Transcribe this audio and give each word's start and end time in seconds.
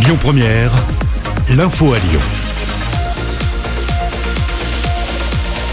Lyon 0.00 0.16
Première, 0.20 0.70
l'info 1.50 1.92
à 1.92 1.98
Lyon. 1.98 2.20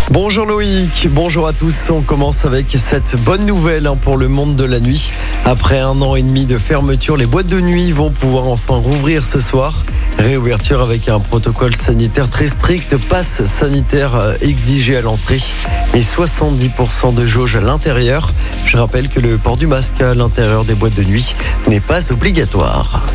Bonjour 0.09 0.45
Loïc, 0.45 1.07
bonjour 1.11 1.47
à 1.47 1.53
tous. 1.53 1.91
On 1.91 2.01
commence 2.01 2.43
avec 2.43 2.75
cette 2.77 3.21
bonne 3.21 3.45
nouvelle 3.45 3.85
hein, 3.85 3.95
pour 3.95 4.17
le 4.17 4.27
monde 4.27 4.55
de 4.55 4.63
la 4.63 4.79
nuit. 4.79 5.11
Après 5.45 5.79
un 5.79 6.01
an 6.01 6.15
et 6.15 6.23
demi 6.23 6.45
de 6.45 6.57
fermeture, 6.57 7.17
les 7.17 7.27
boîtes 7.27 7.47
de 7.47 7.61
nuit 7.61 7.91
vont 7.91 8.09
pouvoir 8.09 8.47
enfin 8.47 8.75
rouvrir 8.75 9.25
ce 9.25 9.39
soir. 9.39 9.85
Réouverture 10.17 10.81
avec 10.81 11.07
un 11.07 11.19
protocole 11.19 11.75
sanitaire 11.75 12.29
très 12.29 12.47
strict, 12.47 12.97
passe 12.97 13.45
sanitaire 13.45 14.15
euh, 14.15 14.33
exigé 14.41 14.97
à 14.97 15.01
l'entrée 15.01 15.41
et 15.93 16.01
70% 16.01 17.13
de 17.13 17.27
jauge 17.27 17.55
à 17.57 17.61
l'intérieur. 17.61 18.31
Je 18.65 18.77
rappelle 18.77 19.07
que 19.09 19.19
le 19.19 19.37
port 19.37 19.57
du 19.57 19.67
masque 19.67 20.01
à 20.01 20.15
l'intérieur 20.15 20.65
des 20.65 20.73
boîtes 20.73 20.95
de 20.95 21.03
nuit 21.03 21.35
n'est 21.67 21.79
pas 21.79 22.11
obligatoire. 22.11 23.05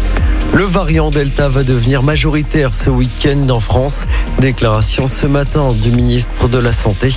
Le 0.53 0.65
variant 0.65 1.11
Delta 1.11 1.49
va 1.49 1.63
devenir 1.63 2.03
majoritaire 2.03 2.75
ce 2.75 2.91
week-end 2.91 3.47
en 3.51 3.61
France. 3.61 4.07
Déclaration 4.41 5.07
ce 5.07 5.27
matin 5.27 5.73
du 5.73 5.93
ministre 5.93 6.49
de 6.49 6.59
la 6.59 6.73
Santé. 6.73 7.09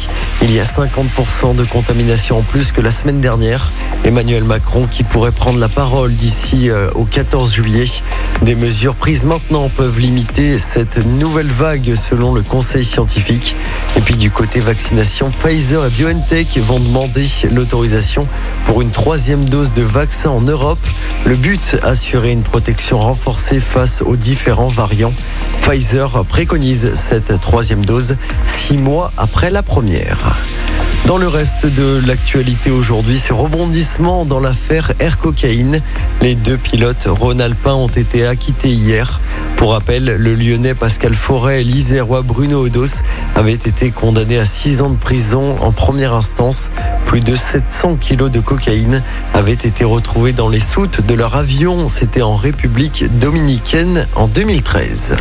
Il 0.43 0.53
y 0.53 0.59
a 0.59 0.63
50% 0.63 1.55
de 1.55 1.63
contamination 1.63 2.37
en 2.37 2.41
plus 2.43 2.71
que 2.71 2.79
la 2.79 2.91
semaine 2.91 3.21
dernière. 3.21 3.71
Emmanuel 4.05 4.43
Macron 4.43 4.85
qui 4.85 5.03
pourrait 5.03 5.31
prendre 5.31 5.57
la 5.57 5.69
parole 5.69 6.13
d'ici 6.13 6.69
euh, 6.69 6.91
au 6.93 7.05
14 7.05 7.51
juillet. 7.53 7.85
Des 8.43 8.55
mesures 8.55 8.95
prises 8.95 9.25
maintenant 9.25 9.69
peuvent 9.69 9.99
limiter 9.99 10.59
cette 10.59 11.03
nouvelle 11.03 11.47
vague 11.47 11.95
selon 11.95 12.35
le 12.35 12.43
conseil 12.43 12.85
scientifique. 12.85 13.55
Et 13.95 14.01
puis 14.01 14.15
du 14.15 14.29
côté 14.29 14.59
vaccination, 14.59 15.31
Pfizer 15.31 15.85
et 15.85 15.89
BioNTech 15.89 16.57
vont 16.59 16.79
demander 16.79 17.25
l'autorisation 17.49 18.27
pour 18.67 18.81
une 18.81 18.91
troisième 18.91 19.43
dose 19.45 19.73
de 19.73 19.81
vaccin 19.81 20.29
en 20.29 20.41
Europe. 20.41 20.79
Le 21.25 21.35
but, 21.35 21.77
assurer 21.83 22.31
une 22.31 22.43
protection 22.43 22.99
renforcée 22.99 23.22
face 23.59 24.01
aux 24.05 24.15
différents 24.15 24.67
variants. 24.67 25.13
Pfizer 25.61 26.23
préconise 26.25 26.93
cette 26.93 27.39
troisième 27.39 27.85
dose 27.85 28.17
six 28.45 28.77
mois 28.77 29.11
après 29.17 29.49
la 29.49 29.63
première. 29.63 30.37
Dans 31.05 31.17
le 31.17 31.27
reste 31.27 31.65
de 31.65 32.01
l'actualité 32.05 32.69
aujourd'hui, 32.69 33.17
ce 33.17 33.33
rebondissement 33.33 34.25
dans 34.25 34.39
l'affaire 34.39 34.93
Air 34.99 35.17
Cocaïne. 35.17 35.81
Les 36.21 36.35
deux 36.35 36.57
pilotes 36.57 37.07
rhône-alpins 37.07 37.73
ont 37.73 37.87
été 37.87 38.25
acquittés 38.25 38.69
hier. 38.69 39.19
Pour 39.63 39.71
rappel, 39.71 40.17
le 40.17 40.35
lyonnais 40.35 40.75
Pascal 40.75 41.15
Forêt 41.15 41.61
et 41.61 41.63
l'Isérois 41.63 42.21
Bruno 42.21 42.65
Odos 42.65 43.01
avaient 43.33 43.53
été 43.53 43.91
condamnés 43.91 44.37
à 44.37 44.43
6 44.43 44.81
ans 44.81 44.89
de 44.89 44.97
prison 44.97 45.55
en 45.61 45.71
première 45.71 46.13
instance. 46.13 46.69
Plus 47.05 47.21
de 47.21 47.33
700 47.33 47.95
kilos 47.95 48.29
de 48.29 48.41
cocaïne 48.41 49.01
avaient 49.33 49.53
été 49.53 49.85
retrouvés 49.85 50.33
dans 50.33 50.49
les 50.49 50.59
soutes 50.59 50.99
de 50.99 51.13
leur 51.13 51.37
avion. 51.37 51.87
C'était 51.87 52.21
en 52.21 52.35
République 52.35 53.05
dominicaine 53.19 54.05
en 54.17 54.27
2013. 54.27 55.15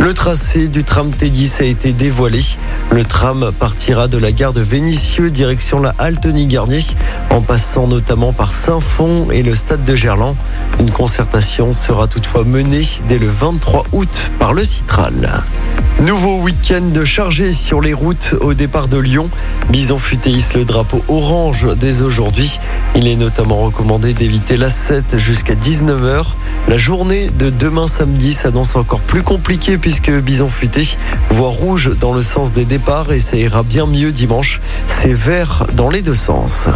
Le 0.00 0.14
tracé 0.14 0.68
du 0.68 0.84
tram 0.84 1.10
T10 1.10 1.60
a 1.60 1.64
été 1.64 1.92
dévoilé. 1.92 2.40
Le 2.90 3.04
tram 3.04 3.50
partira 3.58 4.06
de 4.06 4.16
la 4.16 4.32
gare 4.32 4.52
de 4.52 4.60
Vénissieux 4.60 5.30
direction 5.30 5.80
la 5.80 5.94
Altony-Garnier 5.98 6.82
en 7.30 7.42
passant 7.42 7.88
notamment 7.88 8.32
par 8.32 8.54
Saint-Fond 8.54 9.28
et 9.30 9.42
le 9.42 9.54
stade 9.54 9.84
de 9.84 9.96
Gerland. 9.96 10.36
Une 10.78 10.90
concertation 10.90 11.72
sera 11.72 12.06
toutefois 12.06 12.44
menée 12.44 12.86
dès 13.08 13.18
le 13.18 13.28
23 13.28 13.86
août 13.92 14.30
par 14.38 14.54
le 14.54 14.64
Citral. 14.64 15.42
Nouveau 16.00 16.38
week-end 16.40 17.04
chargé 17.04 17.52
sur 17.52 17.80
les 17.80 17.92
routes 17.92 18.36
au 18.40 18.54
départ 18.54 18.86
de 18.86 18.98
Lyon. 18.98 19.28
Bison 19.68 19.98
futéisse 19.98 20.54
le 20.54 20.64
drapeau 20.64 21.02
orange 21.08 21.66
dès 21.76 22.02
aujourd'hui. 22.02 22.60
Il 22.94 23.08
est 23.08 23.16
notamment 23.16 23.56
recommandé 23.56 24.14
d'éviter 24.14 24.56
la 24.56 24.70
7 24.70 25.18
jusqu'à 25.18 25.54
19h. 25.54 26.24
La 26.68 26.78
journée 26.78 27.30
de 27.30 27.50
demain 27.50 27.88
samedi 27.88 28.32
s'annonce 28.32 28.76
encore 28.76 29.00
plus 29.00 29.22
compliquée 29.22 29.76
puisque 29.76 30.10
Bison 30.10 30.48
futé 30.48 30.96
voit 31.30 31.48
rouge 31.48 31.90
dans 31.98 32.12
le 32.12 32.22
sens 32.22 32.52
des 32.52 32.64
départs 32.64 33.10
et 33.10 33.18
ça 33.18 33.36
ira 33.36 33.64
bien 33.64 33.86
mieux 33.86 34.12
dimanche. 34.12 34.60
C'est 34.86 35.14
vert 35.14 35.66
dans 35.74 35.90
les 35.90 36.02
deux 36.02 36.14
sens. 36.14 36.68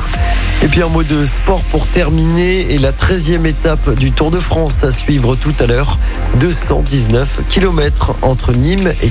Et 0.65 0.69
puis 0.69 0.83
un 0.83 0.89
mot 0.89 1.03
de 1.03 1.25
sport 1.27 1.61
pour 1.71 1.87
terminer 1.87 2.73
et 2.73 2.79
la 2.79 2.93
13e 2.93 3.47
étape 3.47 3.95
du 3.97 4.13
Tour 4.13 4.31
de 4.31 4.39
France 4.39 4.85
à 4.85 4.93
suivre 4.93 5.37
tout 5.37 5.55
à 5.59 5.67
l'heure. 5.67 5.99
219 6.41 7.41
km 7.49 8.15
entre 8.23 8.53
Nîmes 8.53 8.93
et 9.03 9.11